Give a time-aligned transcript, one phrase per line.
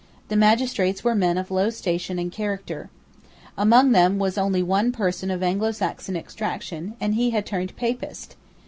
[0.29, 2.89] The magistrates were men of low station and character.
[3.55, 8.35] Among them was only one person of Anglosaxon extraction; and he had turned Papist.